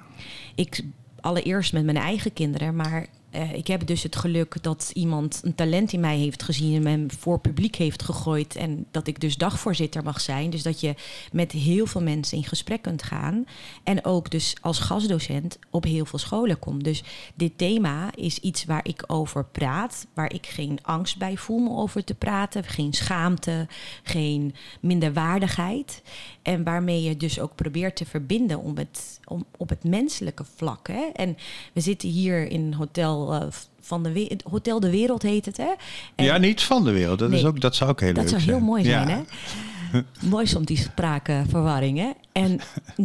ik 0.56 0.84
allereerst 1.20 1.74
met 1.74 1.84
mijn 1.84 1.98
eigen 1.98 2.34
kinderen, 2.34 2.76
maar 2.76 3.08
eh, 3.32 3.54
ik 3.54 3.68
heb 3.68 3.88
dus 3.88 4.04
het 4.04 4.16
geluk 4.16 4.64
dat 4.64 4.92
iemand 4.94 5.40
een 5.44 5.56
talent 5.56 5.94
in 5.94 6.00
mij 6.00 6.18
heeft 6.18 6.44
gezien 6.44 6.88
en 6.88 7.02
me 7.02 7.06
voor 7.20 7.40
publiek 7.40 7.76
heeft 7.76 8.04
gegooid 8.04 8.56
en 8.56 8.86
dat 8.92 9.08
ik 9.08 9.20
dus 9.20 9.38
dagvoorzitter 9.38 10.04
mag 10.04 10.22
zijn. 10.22 10.50
Dus 10.50 10.64
dat 10.64 10.80
je 10.80 10.96
met 11.32 11.52
heel 11.52 11.86
veel 11.86 12.02
mensen 12.02 12.38
in 12.38 12.44
gesprek 12.44 12.82
kunt 12.82 13.04
gaan 13.04 13.46
en 13.84 14.06
ook 14.06 14.32
dus 14.32 14.56
als 14.62 14.80
gastdocent 14.80 15.60
op 15.70 15.84
heel 15.84 16.06
veel 16.06 16.20
scholen 16.20 16.60
komt. 16.60 16.84
Dus 16.84 17.04
dit 17.36 17.58
thema 17.58 18.10
is 18.16 18.40
iets 18.40 18.66
waar 18.66 18.88
ik 18.88 19.04
over 19.08 19.46
praat, 19.46 20.08
waar 20.14 20.34
ik 20.34 20.46
geen 20.46 20.80
angst 20.82 21.18
bij 21.18 21.38
voel 21.38 21.58
om 21.58 21.80
over 21.80 22.04
te 22.04 22.14
praten, 22.14 22.64
geen 22.64 22.94
schaamte, 22.94 23.68
geen 24.04 24.56
minderwaardigheid. 24.80 26.02
En 26.42 26.64
waarmee 26.64 27.04
je 27.04 27.18
dus 27.18 27.40
ook 27.40 27.56
probeert 27.56 27.96
te 27.96 28.06
verbinden 28.06 28.60
om 28.60 28.78
het, 28.78 29.20
om, 29.26 29.46
op 29.58 29.70
het 29.70 29.84
menselijke 29.84 30.44
vlak. 30.56 30.88
Hè? 30.88 31.10
En 31.14 31.38
we 31.74 31.82
zitten 31.82 32.10
hier 32.10 32.48
in 32.48 32.74
hotel, 32.74 33.21
eh, 33.30 33.48
van 33.82 34.04
de, 34.04 34.12
We- 34.12 34.40
hotel 34.50 34.80
De 34.80 34.90
Wereld 34.90 35.22
heet 35.22 35.46
het. 35.46 35.58
Hè? 35.58 35.72
En 36.16 36.26
ja, 36.26 36.38
niet 36.38 36.64
van 36.64 36.84
de 36.84 36.92
wereld. 36.92 37.20
Dat, 37.20 37.32
is 37.32 37.46
ook, 37.46 37.62
dat 37.62 37.76
zou 37.76 37.90
ook 37.90 38.00
heel 38.00 38.14
dat 38.14 38.18
leuk 38.24 38.30
zou 38.30 38.42
zijn. 38.42 38.56
heel 38.56 38.66
mooi 38.66 38.84
zijn, 38.84 39.08
Ja. 39.08 39.16
hè? 39.16 40.02
mooi 40.30 40.48
soms 40.48 40.66
die 40.66 40.78
spraakverwarring, 40.78 41.98
hè? 41.98 42.10
En 42.32 42.60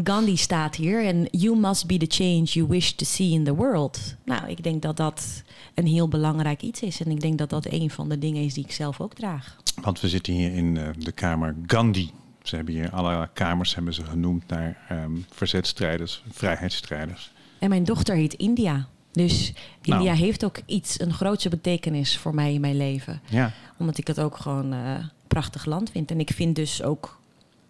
Gandhi 0.05 0.37
staat 0.37 0.75
hier 0.77 1.05
en 1.05 1.29
you 1.31 1.57
must 1.59 1.87
be 1.87 1.97
the 1.97 2.23
change 2.23 2.43
you 2.45 2.67
wish 2.67 2.91
to 2.91 3.05
see 3.05 3.31
in 3.31 3.45
the 3.45 3.55
world. 3.55 4.15
Nou, 4.25 4.49
ik 4.49 4.63
denk 4.63 4.83
dat 4.83 4.97
dat 4.97 5.43
een 5.75 5.87
heel 5.87 6.09
belangrijk 6.09 6.63
iets 6.63 6.81
is. 6.81 7.01
En 7.01 7.11
ik 7.11 7.21
denk 7.21 7.39
dat 7.39 7.51
dat 7.51 7.67
een 7.73 7.91
van 7.91 8.09
de 8.09 8.19
dingen 8.19 8.43
is 8.45 8.55
die 8.55 8.65
ik 8.65 8.73
zelf 8.73 9.01
ook 9.01 9.15
draag. 9.15 9.57
Want 9.83 10.01
we 10.01 10.09
zitten 10.09 10.33
hier 10.33 10.53
in 10.53 10.77
eh, 10.77 10.89
de 10.99 11.13
kamer 11.13 11.55
Gandhi. 11.67 12.11
Ze 12.43 12.57
hebben 12.57 12.75
hier 12.75 12.91
alle 12.91 13.29
kamers 13.33 13.75
hebben 13.75 13.95
ze 13.95 14.05
genoemd 14.05 14.47
naar 14.49 14.79
ehm 14.89 15.11
verzetstrijders, 15.31 16.23
vrijheidsstrijders. 16.31 17.33
En 17.59 17.69
mijn 17.69 17.85
dochter 17.85 18.15
heet 18.17 18.35
India. 18.35 18.87
Dus 19.17 19.53
Nou. 19.83 20.01
India 20.01 20.15
heeft 20.15 20.45
ook 20.45 20.59
iets, 20.67 21.01
een 21.01 21.13
grootse 21.13 21.49
betekenis 21.49 22.19
voor 22.19 22.35
mij 22.35 22.53
in 22.53 22.61
mijn 22.61 22.77
leven. 22.77 23.21
Ja. 23.29 23.53
Omdat 23.77 23.99
ik 23.99 24.07
het 24.07 24.21
ook 24.21 24.37
gewoon 24.37 24.73
eh, 24.73 24.79
een 24.79 25.11
prachtig 25.27 25.65
land 25.65 25.91
vind. 25.91 26.11
En 26.11 26.21
ik 26.21 26.31
vind 26.31 26.57
dus 26.57 26.83
ook 26.83 27.19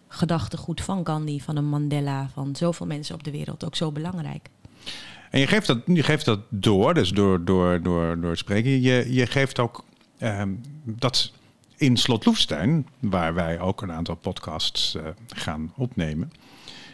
gedachtegoed 0.07 0.81
van 0.81 1.05
Gandhi, 1.05 1.39
van 1.39 1.55
een 1.55 1.69
Mandela, 1.69 2.29
van 2.33 2.55
zoveel 2.55 2.85
mensen 2.85 3.15
op 3.15 3.23
de 3.23 3.31
wereld 3.31 3.65
ook 3.65 3.75
zo 3.75 3.91
belangrijk. 3.91 4.49
En 5.29 5.39
je 5.39 5.47
geeft 5.47 5.67
dat, 5.67 5.79
je 5.85 6.03
geeft 6.03 6.25
dat 6.25 6.39
door, 6.49 6.93
dus 6.93 7.09
door, 7.09 7.45
door, 7.45 7.81
door, 7.81 8.21
door 8.21 8.29
het 8.29 8.39
spreken. 8.39 8.81
Je, 8.81 9.13
je 9.13 9.25
geeft 9.25 9.59
ook 9.59 9.83
ehm, 10.17 10.49
dat 10.83 11.31
in 11.77 11.97
Slot 11.97 12.25
Loefstein, 12.25 12.87
waar 12.99 13.33
wij 13.33 13.59
ook 13.59 13.81
een 13.81 13.91
aantal 13.91 14.15
podcasts 14.15 14.95
eh, 14.95 15.03
gaan 15.27 15.71
opnemen, 15.75 16.31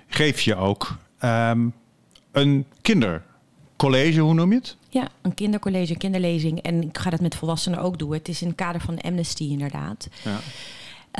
geef 0.08 0.42
je 0.42 0.56
ook 0.56 0.98
ehm, 1.18 1.68
een 2.32 2.66
kindercollege, 3.84 4.20
hoe 4.20 4.34
noem 4.34 4.52
je 4.52 4.58
het? 4.58 4.78
Ja, 4.90 5.10
een 5.22 5.34
kindercollege, 5.34 5.98
kinderlezing. 5.98 6.60
En 6.60 6.84
ik 6.84 6.98
ga 6.98 7.10
dat 7.10 7.22
met 7.22 7.36
volwassenen 7.36 7.80
ook 7.80 8.00
doen. 8.00 8.14
Het 8.14 8.28
is 8.28 8.42
in 8.42 8.48
het 8.48 8.56
kader 8.56 8.82
van 8.82 9.02
Amnesty 9.02 9.44
inderdaad. 9.44 10.10
Ja. 10.24 10.40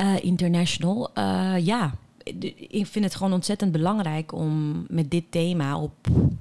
Uh, 0.00 0.24
International. 0.24 1.10
Uh, 1.18 1.54
ja, 1.58 1.94
ik 2.68 2.86
vind 2.86 3.04
het 3.04 3.14
gewoon 3.14 3.32
ontzettend 3.32 3.72
belangrijk 3.72 4.32
om 4.32 4.84
met 4.88 5.10
dit 5.10 5.24
thema 5.30 5.78
op 5.78 5.92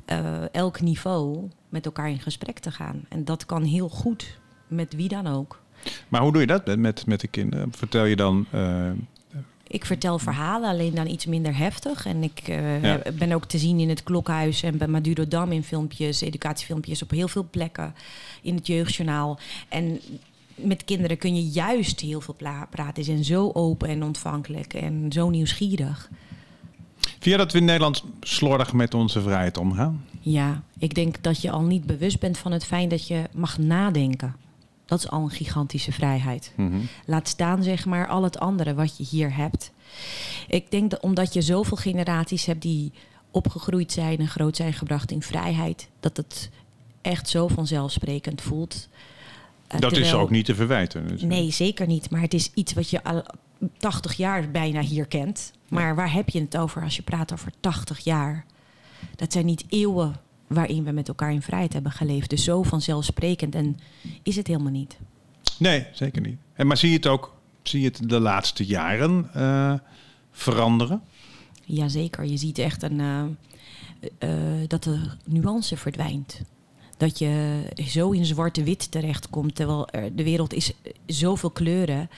uh, 0.06 0.54
elk 0.56 0.82
niveau 0.82 1.50
met 1.70 1.86
elkaar 1.86 2.10
in 2.10 2.20
gesprek 2.20 2.60
te 2.60 2.72
gaan. 2.72 3.06
En 3.10 3.26
dat 3.26 3.46
kan 3.46 3.64
heel 3.64 3.90
goed 3.90 4.40
met 4.68 4.96
wie 4.96 5.08
dan 5.08 5.28
ook. 5.28 5.62
Maar 6.08 6.22
hoe 6.22 6.32
doe 6.32 6.42
je 6.42 6.48
dat 6.48 6.78
met, 6.78 7.06
met 7.06 7.20
de 7.20 7.28
kinderen? 7.28 7.72
Vertel 7.72 8.06
je 8.06 8.16
dan. 8.16 8.46
Ik 9.74 9.86
vertel 9.86 10.20
verhalen, 10.20 10.70
alleen 10.70 10.96
dan 10.96 11.08
iets 11.08 11.26
minder 11.26 11.58
heftig. 11.58 12.06
En 12.06 12.24
ik 12.24 12.48
uh, 12.48 12.84
ja. 12.84 13.02
ben 13.14 13.32
ook 13.32 13.46
te 13.46 13.58
zien 13.58 13.80
in 13.80 13.90
het 13.90 14.04
Klokhuis 14.04 14.64
en 14.64 14.78
bij 14.78 14.88
Maduro 14.88 15.28
Dam 15.28 15.52
in 15.52 15.64
filmpjes, 15.64 16.22
educatiefilmpjes 16.22 17.02
op 17.02 17.10
heel 17.10 17.28
veel 17.28 17.48
plekken 17.52 17.96
in 18.42 18.56
het 18.56 18.68
jeugdjournaal. 18.68 19.40
En 19.70 20.00
met 20.56 20.84
kinderen 20.86 21.18
kun 21.18 21.36
je 21.36 21.48
juist 21.48 22.00
heel 22.00 22.22
veel 22.22 22.36
praten. 22.70 23.04
Ze 23.04 23.12
zijn 23.12 23.24
zo 23.24 23.52
open 23.54 23.90
en 23.90 24.04
ontvankelijk 24.04 24.74
en 24.74 25.06
zo 25.10 25.30
nieuwsgierig. 25.30 26.10
Je 27.20 27.38
dat 27.38 27.52
we 27.52 27.58
in 27.58 27.66
Nederland 27.66 28.04
slordig 28.22 28.74
met 28.74 28.94
onze 28.94 29.22
vrijheid 29.22 29.58
omgaan? 29.58 30.06
Ja, 30.20 30.64
ik 30.78 30.96
denk 30.96 31.24
dat 31.24 31.42
je 31.42 31.52
al 31.52 31.62
niet 31.62 31.86
bewust 31.86 32.20
bent 32.20 32.38
van 32.38 32.52
het 32.52 32.66
feit 32.66 32.90
dat 32.90 33.08
je 33.08 33.24
mag 33.32 33.58
nadenken. 33.58 34.36
Dat 34.86 35.00
is 35.00 35.10
al 35.10 35.24
een 35.24 35.30
gigantische 35.30 35.92
vrijheid. 35.92 36.54
Mm 36.56 36.72
-hmm. 36.72 36.88
Laat 37.06 37.28
staan, 37.28 37.64
zeg 37.64 37.86
maar, 37.86 38.08
al 38.08 38.24
het 38.24 38.40
andere 38.40 38.74
wat 38.74 38.98
je 38.98 39.04
hier 39.04 39.36
hebt. 39.36 39.72
Ik 40.48 40.72
denk 40.72 40.92
dat 40.92 41.00
omdat 41.00 41.34
je 41.34 41.42
zoveel 41.42 41.78
generaties 41.78 42.46
hebt 42.46 42.62
die 42.62 42.92
opgegroeid 43.32 43.92
zijn 43.92 44.20
en 44.20 44.28
groot 44.28 44.56
zijn 44.56 44.74
gebracht 44.74 45.12
in 45.12 45.22
vrijheid, 45.22 45.90
dat 46.00 46.18
het 46.18 46.50
echt 47.02 47.30
zo 47.30 47.48
vanzelfsprekend 47.48 48.42
voelt. 48.42 48.88
Uh, 49.66 49.80
dat 49.80 49.94
terwijl, 49.94 50.06
is 50.06 50.14
ook 50.14 50.30
niet 50.30 50.46
te 50.46 50.56
verwijten. 50.56 51.08
Dus. 51.08 51.22
Nee, 51.22 51.52
zeker 51.52 51.88
niet. 51.88 52.10
Maar 52.10 52.22
het 52.22 52.34
is 52.34 52.52
iets 52.54 52.74
wat 52.74 52.90
je 52.90 53.04
al 53.04 53.24
80 53.78 54.14
jaar 54.14 54.52
bijna 54.52 54.82
hier 54.82 55.06
kent. 55.06 55.54
Maar 55.68 55.88
ja. 55.88 55.94
waar 55.94 56.14
heb 56.14 56.30
je 56.30 56.42
het 56.42 56.58
over 56.58 56.84
als 56.84 56.96
je 56.96 57.02
praat 57.02 57.34
over 57.34 57.52
80 57.60 58.00
jaar? 58.00 58.46
Dat 59.16 59.32
zijn 59.32 59.46
niet 59.46 59.66
eeuwen 59.70 60.16
waarin 60.54 60.84
we 60.84 60.92
met 60.92 61.08
elkaar 61.08 61.32
in 61.32 61.42
vrijheid 61.42 61.74
hebben 61.74 61.92
geleefd. 61.92 62.30
Dus 62.30 62.44
zo 62.44 62.64
vanzelfsprekend 62.64 63.56
en 63.56 63.78
is 64.24 64.36
het 64.36 64.48
helemaal 64.48 64.72
niet. 64.72 64.98
Nee, 65.60 65.86
zeker 65.94 66.22
niet. 66.22 66.38
En 66.54 66.68
maar 66.68 66.78
zie 66.78 66.90
je 66.90 66.96
het 66.96 67.08
ook, 67.08 67.36
zie 67.64 67.82
je 67.82 67.88
het 67.88 68.10
de 68.10 68.20
laatste 68.20 68.66
jaren 68.66 69.30
uh, 69.36 69.74
veranderen? 70.32 71.02
Jazeker, 71.66 72.26
je 72.26 72.38
ziet 72.38 72.58
echt 72.58 72.84
een, 72.84 73.00
uh, 73.00 73.24
uh, 74.20 74.68
dat 74.68 74.84
de 74.84 75.00
nuance 75.26 75.78
verdwijnt. 75.78 76.42
Dat 76.98 77.20
je 77.20 77.62
zo 77.88 78.12
in 78.12 78.26
zwarte-wit 78.26 78.92
terechtkomt, 78.92 79.56
terwijl 79.56 79.88
er, 79.90 80.16
de 80.16 80.24
wereld 80.24 80.54
is 80.54 80.74
zoveel 81.06 81.52
kleuren. 81.52 82.10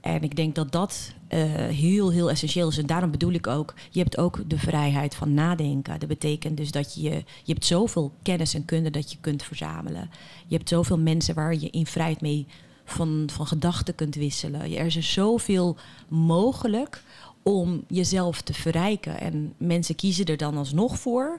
En 0.00 0.22
ik 0.22 0.36
denk 0.36 0.54
dat 0.54 0.72
dat 0.72 1.12
heel, 1.38 2.10
heel 2.10 2.30
essentieel 2.30 2.68
is. 2.68 2.78
En 2.78 2.86
daarom 2.86 3.10
bedoel 3.10 3.32
ik 3.32 3.46
ook, 3.46 3.74
je 3.90 4.00
hebt 4.00 4.18
ook 4.18 4.38
de 4.46 4.58
vrijheid 4.58 5.14
van 5.14 5.34
nadenken. 5.34 5.98
Dat 5.98 6.08
betekent 6.08 6.56
dus 6.56 6.70
dat 6.70 6.94
je, 6.94 7.10
je 7.44 7.52
hebt 7.52 7.66
zoveel 7.66 8.12
kennis 8.22 8.54
en 8.54 8.64
kunde 8.64 8.90
dat 8.90 9.12
je 9.12 9.18
kunt 9.20 9.42
verzamelen. 9.42 10.10
Je 10.46 10.56
hebt 10.56 10.68
zoveel 10.68 10.98
mensen 10.98 11.34
waar 11.34 11.54
je 11.54 11.70
in 11.70 11.86
vrijheid 11.86 12.20
mee 12.20 12.46
van, 12.84 13.28
van 13.32 13.46
gedachten 13.46 13.94
kunt 13.94 14.14
wisselen. 14.14 14.60
Er 14.60 14.96
is 14.96 15.12
zoveel 15.12 15.76
mogelijk 16.08 17.02
om 17.42 17.84
jezelf 17.88 18.40
te 18.40 18.54
verrijken. 18.54 19.20
En 19.20 19.54
mensen 19.56 19.94
kiezen 19.94 20.24
er 20.24 20.36
dan 20.36 20.56
alsnog 20.56 20.98
voor 20.98 21.38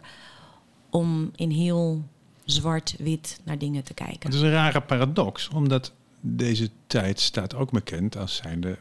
om 0.89 1.31
in 1.35 1.49
heel 1.49 2.03
zwart-wit 2.45 3.39
naar 3.43 3.57
dingen 3.57 3.83
te 3.83 3.93
kijken. 3.93 4.19
Het 4.21 4.33
is 4.33 4.41
een 4.41 4.51
rare 4.51 4.81
paradox, 4.81 5.49
omdat 5.49 5.93
deze 6.25 6.69
tijd 6.87 7.19
staat 7.19 7.55
ook 7.55 7.71
bekend 7.71 8.17
als 8.17 8.35
zijnde 8.35 8.77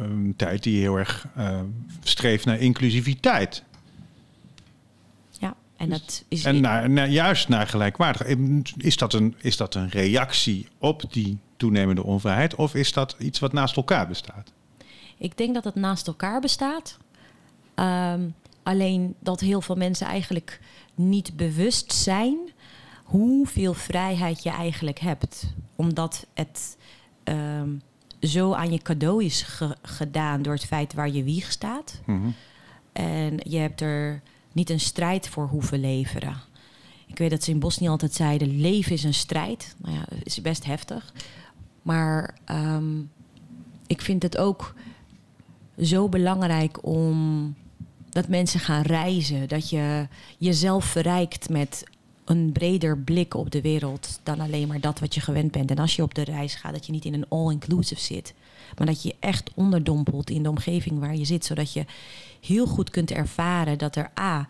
een 0.00 0.34
tijd 0.36 0.62
die 0.62 0.80
heel 0.80 0.96
erg 0.96 1.26
uh, 1.38 1.60
streeft 2.02 2.44
naar 2.44 2.58
inclusiviteit. 2.58 3.62
Ja, 5.38 5.54
en 5.76 5.88
dat 5.88 6.24
is. 6.28 6.44
En 6.44 6.60
naar, 6.60 6.90
naar, 6.90 7.08
juist 7.08 7.48
naar 7.48 7.66
gelijkwaardig. 7.66 8.26
Is 8.76 8.96
dat, 8.96 9.12
een, 9.12 9.34
is 9.38 9.56
dat 9.56 9.74
een 9.74 9.88
reactie 9.88 10.68
op 10.78 11.12
die 11.12 11.38
toenemende 11.56 12.02
onvrijheid, 12.02 12.54
of 12.54 12.74
is 12.74 12.92
dat 12.92 13.16
iets 13.18 13.38
wat 13.38 13.52
naast 13.52 13.76
elkaar 13.76 14.08
bestaat? 14.08 14.52
Ik 15.18 15.36
denk 15.36 15.54
dat 15.54 15.64
het 15.64 15.74
naast 15.74 16.06
elkaar 16.06 16.40
bestaat. 16.40 16.98
Um, 17.74 18.34
alleen 18.62 19.14
dat 19.18 19.40
heel 19.40 19.60
veel 19.60 19.74
mensen 19.74 20.06
eigenlijk 20.06 20.60
niet 20.94 21.36
bewust 21.36 21.92
zijn 21.92 22.36
hoeveel 23.06 23.74
vrijheid 23.74 24.42
je 24.42 24.50
eigenlijk 24.50 24.98
hebt. 24.98 25.54
Omdat 25.76 26.26
het 26.34 26.76
um, 27.24 27.82
zo 28.20 28.52
aan 28.52 28.72
je 28.72 28.78
cadeau 28.78 29.24
is 29.24 29.42
ge 29.42 29.76
gedaan 29.82 30.42
door 30.42 30.52
het 30.52 30.64
feit 30.64 30.94
waar 30.94 31.10
je 31.10 31.24
wieg 31.24 31.52
staat. 31.52 32.00
Mm 32.06 32.20
-hmm. 32.20 32.34
En 32.92 33.40
je 33.42 33.58
hebt 33.58 33.80
er 33.80 34.22
niet 34.52 34.70
een 34.70 34.80
strijd 34.80 35.28
voor 35.28 35.46
hoeven 35.46 35.80
leveren. 35.80 36.36
Ik 37.06 37.18
weet 37.18 37.30
dat 37.30 37.42
ze 37.42 37.50
in 37.50 37.58
Bosnië 37.58 37.88
altijd 37.88 38.14
zeiden: 38.14 38.60
leven 38.60 38.92
is 38.92 39.04
een 39.04 39.14
strijd. 39.14 39.74
Nou 39.76 39.94
ja, 39.94 40.04
is 40.22 40.40
best 40.40 40.64
heftig. 40.64 41.12
Maar 41.82 42.34
um, 42.50 43.10
ik 43.86 44.00
vind 44.00 44.22
het 44.22 44.36
ook 44.36 44.74
zo 45.80 46.08
belangrijk 46.08 46.86
om 46.86 47.54
dat 48.08 48.28
mensen 48.28 48.60
gaan 48.60 48.82
reizen. 48.82 49.48
Dat 49.48 49.70
je 49.70 50.08
jezelf 50.38 50.84
verrijkt 50.84 51.48
met 51.48 51.84
een 52.26 52.52
breder 52.52 52.98
blik 52.98 53.34
op 53.34 53.50
de 53.50 53.60
wereld 53.60 54.20
dan 54.22 54.40
alleen 54.40 54.68
maar 54.68 54.80
dat 54.80 55.00
wat 55.00 55.14
je 55.14 55.20
gewend 55.20 55.52
bent. 55.52 55.70
En 55.70 55.78
als 55.78 55.96
je 55.96 56.02
op 56.02 56.14
de 56.14 56.24
reis 56.24 56.54
gaat, 56.54 56.72
dat 56.72 56.86
je 56.86 56.92
niet 56.92 57.04
in 57.04 57.14
een 57.14 57.28
all-inclusive 57.28 58.00
zit. 58.00 58.34
Maar 58.76 58.86
dat 58.86 59.02
je 59.02 59.14
echt 59.20 59.50
onderdompelt 59.54 60.30
in 60.30 60.42
de 60.42 60.48
omgeving 60.48 60.98
waar 60.98 61.16
je 61.16 61.24
zit. 61.24 61.44
Zodat 61.44 61.72
je 61.72 61.84
heel 62.40 62.66
goed 62.66 62.90
kunt 62.90 63.10
ervaren 63.10 63.78
dat 63.78 63.96
er 63.96 64.10
A. 64.20 64.48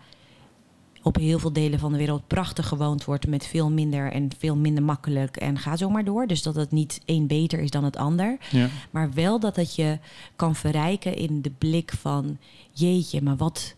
op 1.03 1.17
heel 1.17 1.39
veel 1.39 1.53
delen 1.53 1.79
van 1.79 1.93
de 1.93 1.99
wereld 1.99 2.27
prachtig 2.27 2.69
gewoond 2.69 3.05
wordt 3.05 3.27
met 3.27 3.47
veel 3.47 3.71
minder 3.71 4.13
en 4.13 4.31
veel 4.39 4.57
minder 4.57 4.83
makkelijk. 4.83 5.37
En 5.37 5.59
ga 5.59 5.77
zo 5.77 5.91
maar 5.91 6.05
door. 6.05 6.27
Dus 6.27 6.43
dat 6.43 6.55
het 6.55 6.71
niet 6.71 7.01
één 7.05 7.27
beter 7.27 7.59
is 7.59 7.71
dan 7.71 7.85
het 7.85 7.97
ander. 7.97 8.39
Ja. 8.51 8.69
Maar 8.91 9.13
wel 9.13 9.41
dat 9.41 9.57
het 9.57 9.75
je 9.75 9.99
kan 10.37 10.55
verrijken 10.55 11.17
in 11.17 11.43
de 11.43 11.51
blik 11.59 11.93
van 11.93 12.39
jeetje, 12.73 13.23
maar 13.23 13.37
wat 13.37 13.75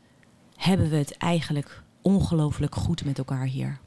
hebben 0.57 0.91
we 0.91 0.97
het 0.97 1.17
eigenlijk 1.17 1.83
ongelooflijk 2.03 2.75
goed 2.75 3.05
met 3.05 3.19
elkaar 3.19 3.47
hier. 3.47 3.81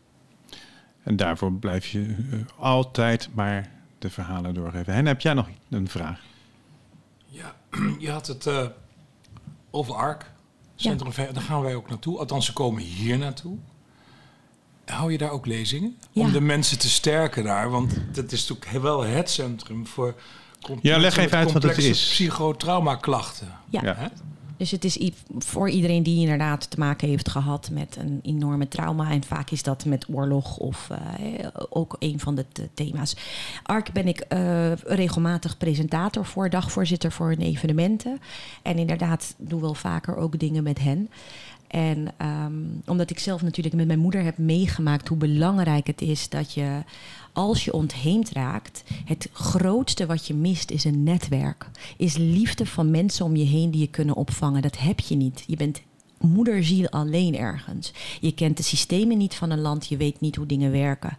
En 1.03 1.15
daarvoor 1.15 1.53
blijf 1.53 1.87
je 1.87 1.99
uh, 1.99 2.39
altijd 2.57 3.29
maar 3.33 3.71
de 3.99 4.09
verhalen 4.09 4.53
doorgeven. 4.53 4.93
En 4.93 5.05
heb 5.05 5.21
jij 5.21 5.33
nog 5.33 5.49
een 5.69 5.89
vraag? 5.89 6.19
Ja, 7.25 7.55
je 7.99 8.11
had 8.11 8.27
het 8.27 8.45
uh, 8.45 8.65
over 9.71 9.95
ARK. 9.95 10.31
Centrum 10.75 11.11
ja. 11.15 11.31
Daar 11.31 11.43
gaan 11.43 11.61
wij 11.61 11.75
ook 11.75 11.89
naartoe. 11.89 12.17
Althans, 12.17 12.45
ze 12.45 12.53
komen 12.53 12.81
hier 12.81 13.17
naartoe. 13.17 13.57
Hou 14.85 15.11
je 15.11 15.17
daar 15.17 15.29
ook 15.29 15.45
lezingen? 15.45 15.97
Ja. 16.11 16.21
Om 16.21 16.31
de 16.31 16.41
mensen 16.41 16.79
te 16.79 16.89
sterken 16.89 17.43
daar. 17.43 17.69
Want 17.69 18.01
dat 18.11 18.31
is 18.31 18.47
natuurlijk 18.47 18.83
wel 18.83 19.01
het 19.01 19.29
centrum 19.29 19.87
voor... 19.87 20.15
Ja, 20.81 20.97
leg 20.97 21.17
even 21.17 21.37
uit 21.37 21.51
wat 21.51 21.63
het 21.63 21.77
is. 21.77 22.09
psychotraumaklachten. 22.09 23.47
Ja. 23.69 23.81
ja. 23.83 24.11
Dus 24.61 24.71
het 24.71 24.85
is 24.85 25.11
voor 25.37 25.69
iedereen 25.69 26.03
die 26.03 26.19
inderdaad 26.19 26.69
te 26.69 26.79
maken 26.79 27.07
heeft 27.07 27.29
gehad 27.29 27.69
met 27.71 27.95
een 27.99 28.19
enorme 28.23 28.67
trauma. 28.67 29.11
En 29.11 29.23
vaak 29.23 29.49
is 29.49 29.63
dat 29.63 29.85
met 29.85 30.05
oorlog 30.09 30.57
of 30.57 30.87
uh, 30.91 31.47
ook 31.69 31.95
een 31.99 32.19
van 32.19 32.35
de 32.35 32.45
thema's. 32.73 33.15
ARK 33.63 33.91
ben 33.91 34.07
ik 34.07 34.25
uh, 34.29 34.71
regelmatig 34.75 35.57
presentator 35.57 36.25
voor, 36.25 36.49
dagvoorzitter 36.49 37.11
voor 37.11 37.27
hun 37.27 37.41
evenementen. 37.41 38.19
En 38.61 38.77
inderdaad 38.77 39.35
doe 39.37 39.61
wel 39.61 39.73
vaker 39.73 40.15
ook 40.15 40.39
dingen 40.39 40.63
met 40.63 40.79
hen. 40.79 41.09
En 41.71 42.13
um, 42.21 42.81
omdat 42.85 43.09
ik 43.09 43.19
zelf 43.19 43.41
natuurlijk 43.41 43.75
met 43.75 43.87
mijn 43.87 43.99
moeder 43.99 44.23
heb 44.23 44.37
meegemaakt 44.37 45.07
hoe 45.07 45.17
belangrijk 45.17 45.87
het 45.87 46.01
is 46.01 46.29
dat 46.29 46.53
je 46.53 46.83
als 47.33 47.65
je 47.65 47.73
ontheemd 47.73 48.29
raakt, 48.29 48.83
het 49.05 49.29
grootste 49.33 50.05
wat 50.05 50.27
je 50.27 50.33
mist 50.33 50.71
is 50.71 50.83
een 50.83 51.03
netwerk. 51.03 51.69
Is 51.97 52.17
liefde 52.17 52.65
van 52.65 52.91
mensen 52.91 53.25
om 53.25 53.35
je 53.35 53.43
heen 53.43 53.71
die 53.71 53.81
je 53.81 53.87
kunnen 53.87 54.15
opvangen. 54.15 54.61
Dat 54.61 54.77
heb 54.77 54.99
je 54.99 55.15
niet. 55.15 55.43
Je 55.47 55.55
bent 55.55 55.81
moederziel 56.19 56.89
alleen 56.89 57.37
ergens. 57.37 57.93
Je 58.21 58.33
kent 58.33 58.57
de 58.57 58.63
systemen 58.63 59.17
niet 59.17 59.35
van 59.35 59.49
een 59.49 59.61
land, 59.61 59.87
je 59.87 59.97
weet 59.97 60.19
niet 60.19 60.35
hoe 60.35 60.45
dingen 60.45 60.71
werken. 60.71 61.15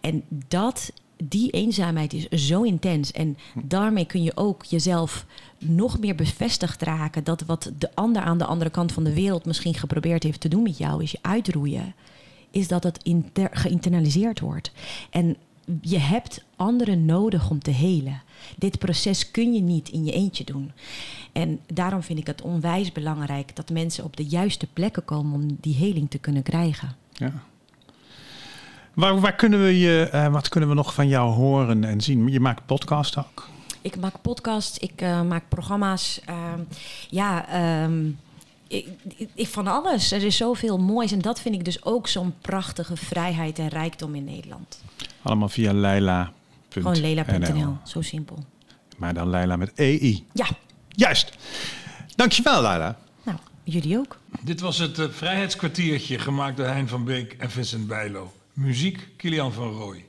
En 0.00 0.22
dat, 0.48 0.92
die 1.24 1.50
eenzaamheid 1.50 2.12
is 2.12 2.28
zo 2.28 2.62
intens. 2.62 3.12
En 3.12 3.36
daarmee 3.54 4.06
kun 4.06 4.22
je 4.22 4.36
ook 4.36 4.64
jezelf 4.64 5.26
nog 5.58 5.98
meer 5.98 6.14
bevestigd 6.14 6.82
raken 6.82 7.24
dat 7.24 7.42
wat 7.42 7.72
de 7.78 7.94
ander 7.94 8.22
aan 8.22 8.38
de 8.38 8.44
andere 8.44 8.70
kant 8.70 8.92
van 8.92 9.04
de 9.04 9.14
wereld 9.14 9.44
misschien 9.44 9.74
geprobeerd 9.74 10.22
heeft 10.22 10.40
te 10.40 10.48
doen 10.48 10.62
met 10.62 10.78
jou, 10.78 11.02
is 11.02 11.10
je 11.10 11.18
uitroeien 11.22 11.94
is 12.56 12.68
dat 12.68 12.82
het 12.82 13.00
geïnternaliseerd 13.52 14.40
wordt. 14.40 14.72
En 15.10 15.36
je 15.80 15.98
hebt 15.98 16.44
anderen 16.56 17.04
nodig 17.04 17.50
om 17.50 17.58
te 17.58 17.70
helen. 17.70 18.22
Dit 18.56 18.78
proces 18.78 19.30
kun 19.30 19.52
je 19.52 19.60
niet 19.60 19.88
in 19.88 20.04
je 20.04 20.12
eentje 20.12 20.44
doen. 20.44 20.72
En 21.32 21.60
daarom 21.72 22.02
vind 22.02 22.18
ik 22.18 22.26
het 22.26 22.42
onwijs 22.42 22.92
belangrijk 22.92 23.56
dat 23.56 23.70
mensen 23.70 24.04
op 24.04 24.16
de 24.16 24.24
juiste 24.24 24.66
plekken 24.72 25.04
komen 25.04 25.32
om 25.32 25.56
die 25.60 25.74
heling 25.74 26.10
te 26.10 26.18
kunnen 26.18 26.42
krijgen. 26.42 26.96
Ja. 27.12 27.32
Waar, 28.96 29.20
waar 29.20 29.34
kunnen 29.34 29.62
we 29.62 29.78
je, 29.78 30.10
uh, 30.14 30.26
wat 30.26 30.48
kunnen 30.48 30.68
we 30.68 30.74
nog 30.74 30.94
van 30.94 31.08
jou 31.08 31.32
horen 31.32 31.84
en 31.84 32.00
zien? 32.00 32.28
Je 32.28 32.40
maakt 32.40 32.66
podcast 32.66 33.16
ook. 33.16 33.48
Ik 33.80 33.96
maak 33.96 34.14
podcasts, 34.22 34.78
ik 34.78 35.02
uh, 35.02 35.22
maak 35.22 35.42
programma's. 35.48 36.20
Uh, 36.28 36.36
ja, 37.08 37.44
um, 37.84 38.18
ik, 38.68 38.86
ik, 39.34 39.48
van 39.48 39.66
alles. 39.66 40.12
Er 40.12 40.22
is 40.22 40.36
zoveel 40.36 40.78
moois. 40.78 41.12
En 41.12 41.18
dat 41.18 41.40
vind 41.40 41.54
ik 41.54 41.64
dus 41.64 41.84
ook 41.84 42.08
zo'n 42.08 42.34
prachtige 42.40 42.96
vrijheid 42.96 43.58
en 43.58 43.68
rijkdom 43.68 44.14
in 44.14 44.24
Nederland. 44.24 44.82
Allemaal 45.22 45.48
via 45.48 45.72
Leila. 45.72 46.32
Gewoon 46.68 47.00
leila.nl, 47.00 47.76
zo 47.84 48.02
simpel. 48.02 48.44
Maar 48.96 49.14
dan 49.14 49.30
Leila 49.30 49.56
met 49.56 49.72
EI. 49.74 50.24
Ja. 50.32 50.46
Juist. 50.88 51.36
Dankjewel, 52.14 52.62
Leila. 52.62 52.98
Nou, 53.22 53.38
jullie 53.62 53.98
ook. 53.98 54.16
Dit 54.40 54.60
was 54.60 54.78
het 54.78 54.98
uh, 54.98 55.06
Vrijheidskwartiertje, 55.10 56.18
gemaakt 56.18 56.56
door 56.56 56.66
Hein 56.66 56.88
van 56.88 57.04
Beek 57.04 57.32
en 57.32 57.50
Vincent 57.50 57.86
Bijlo. 57.86 58.32
Muziek, 58.56 59.08
Kilian 59.16 59.52
van 59.52 59.72
Rooij. 59.72 60.06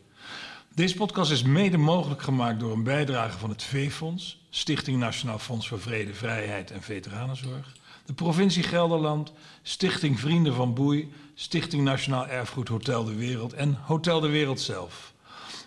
Deze 0.75 0.95
podcast 0.95 1.31
is 1.31 1.43
mede 1.43 1.77
mogelijk 1.77 2.21
gemaakt 2.21 2.59
door 2.59 2.73
een 2.73 2.83
bijdrage 2.83 3.37
van 3.37 3.49
het 3.49 3.63
V-Fonds, 3.63 4.45
Stichting 4.49 4.99
Nationaal 4.99 5.39
Fonds 5.39 5.67
voor 5.67 5.79
Vrede, 5.79 6.13
Vrijheid 6.13 6.71
en 6.71 6.81
Veteranenzorg, 6.81 7.75
de 8.05 8.13
provincie 8.13 8.63
Gelderland, 8.63 9.33
Stichting 9.61 10.19
Vrienden 10.19 10.53
van 10.53 10.73
Boei, 10.73 11.13
Stichting 11.33 11.83
Nationaal 11.83 12.27
Erfgoed 12.27 12.67
Hotel 12.67 13.03
de 13.03 13.15
Wereld 13.15 13.53
en 13.53 13.77
Hotel 13.85 14.19
de 14.19 14.29
Wereld 14.29 14.59
zelf. 14.59 15.13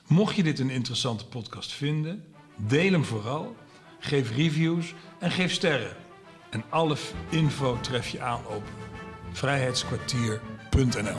Mocht 0.06 0.36
je 0.36 0.42
dit 0.42 0.58
een 0.58 0.70
interessante 0.70 1.26
podcast 1.26 1.72
vinden, 1.72 2.24
deel 2.56 2.92
hem 2.92 3.04
vooral, 3.04 3.56
geef 3.98 4.36
reviews 4.36 4.94
en 5.18 5.30
geef 5.30 5.52
sterren. 5.52 5.96
En 6.50 6.64
alle 6.68 6.96
info 7.28 7.78
tref 7.80 8.08
je 8.08 8.20
aan 8.20 8.46
op 8.46 8.62
vrijheidskwartier.nl. 9.32 11.18